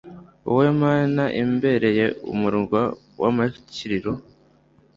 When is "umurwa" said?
2.31-2.81